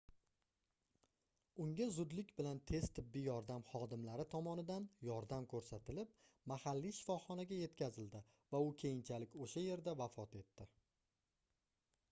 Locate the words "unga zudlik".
1.63-2.31